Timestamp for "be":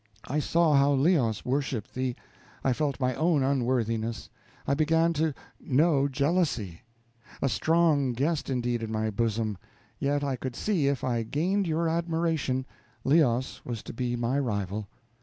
13.93-14.15